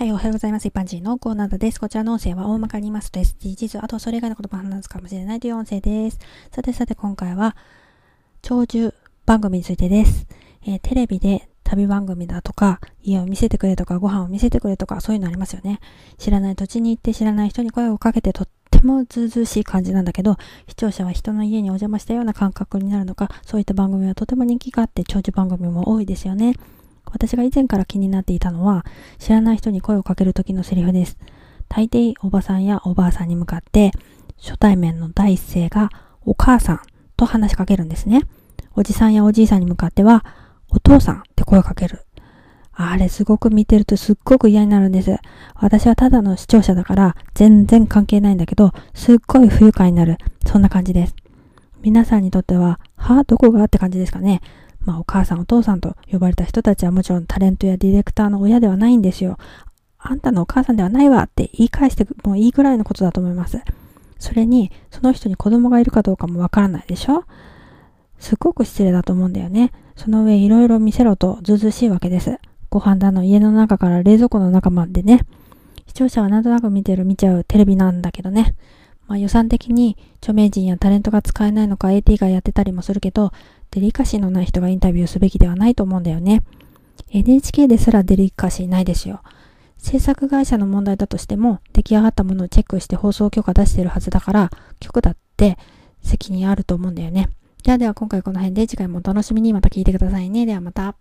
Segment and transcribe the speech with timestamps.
[0.00, 0.66] はい、おはようございます。
[0.66, 1.78] 一般人のコーナーです。
[1.78, 6.18] こちらの音声は大まかに言いますと SDGs、あとそれ以外のことも話すかもしれないという音声です。
[6.50, 7.54] さてさて今回は、
[8.40, 8.94] 長寿
[9.26, 10.26] 番組についてです。
[10.62, 15.80] えー、テレビで旅番組だとか、家を見せてくれとか、ご飯を見せてくれとか、そういうのありますよね。
[16.16, 26.54] 知らない土地に行って知らない人に声をかけてとってもずうずうしい感じなんだけど、視聴者は人の家にお邪魔したような感覚になるのか、そういった番組はとても人気があって、長寿番組も多いですよね。
[27.12, 28.84] 私が以前から気になっていたのは、
[29.18, 31.18] 知らない人に声をかける時のセリフです。
[31.68, 33.92] 大抵おばさんやおばあさんに向かって、
[34.38, 35.90] 初対面の第一声が
[36.24, 36.80] お母さん
[37.16, 38.22] と話しかけるんですね。
[38.74, 40.24] おじさんやおじいさんに向かっては、
[40.70, 42.04] お父さんって声をかける。
[42.72, 45.18] あれすごく見てるとすっごく嫌になるんです。
[45.54, 50.16] 私はただの視聴者だから全然関係ないんだけど、すっごい不愉快になる。
[50.46, 51.14] そんな感じです。
[51.82, 53.24] 皆さんにとっては、はあ？
[53.24, 53.64] どこが？
[53.64, 54.40] って感じですかね。
[54.80, 59.38] まあお母さんお父さんと呼ばれた人たちはもちろんタレントやディレクターの親ではないんですよ。
[59.98, 63.60] あんたのお母さんではないわって言い返してもいいぐらいのことだと思います。
[64.18, 67.24] それに、その人に子供がいるかどうかもわからないでしょ
[68.18, 69.72] すっごく失礼だと思うんだよね。
[69.96, 72.38] その上いろいろ見せろとずうずしいわけです。
[72.70, 75.26] ご飯だの家の中から冷蔵庫の中までね。
[75.86, 78.54] 視聴者はなんとなく見てる見ちゃうテレビなんだけどね。
[79.10, 83.32] まあ予算的に著名人やタレントが使えないのか AT がやってたりもするけど、
[83.72, 86.44] デリカシーのない人がインタビューすべきではないと思うんだよね。
[87.10, 89.20] NHK ですらデリカシーないですよ。
[89.78, 95.58] 制作会社の問題だとしても、出来上がったものをチェックして放送許可出してるはずだから、局だって
[96.02, 97.30] 責任あると思うんだよね。
[97.64, 100.46] ではでは今回この辺で次回もお楽しみにまた聞いてくださいね。
[100.46, 100.94] ではまた。